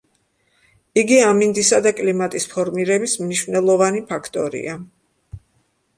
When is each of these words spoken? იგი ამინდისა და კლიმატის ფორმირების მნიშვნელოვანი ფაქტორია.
იგი 1.01 1.19
ამინდისა 1.25 1.81
და 1.87 1.93
კლიმატის 1.99 2.49
ფორმირების 2.55 3.15
მნიშვნელოვანი 3.27 4.05
ფაქტორია. 4.13 4.79